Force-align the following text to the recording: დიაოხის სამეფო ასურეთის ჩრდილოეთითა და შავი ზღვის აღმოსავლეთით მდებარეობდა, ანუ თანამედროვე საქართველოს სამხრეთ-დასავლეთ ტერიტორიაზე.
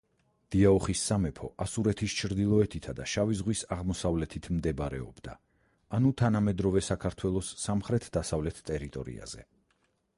დიაოხის 0.53 1.01
სამეფო 1.09 1.49
ასურეთის 1.65 2.13
ჩრდილოეთითა 2.21 2.95
და 2.99 3.05
შავი 3.11 3.37
ზღვის 3.41 3.61
აღმოსავლეთით 3.75 4.49
მდებარეობდა, 4.61 5.35
ანუ 5.97 6.13
თანამედროვე 6.23 6.83
საქართველოს 6.89 7.51
სამხრეთ-დასავლეთ 7.67 8.63
ტერიტორიაზე. 8.71 9.47